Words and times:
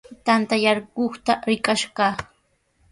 Taytaa 0.29 0.59
yarquqta 0.63 1.33
rikash 1.49 1.87
kaa. 1.97 2.13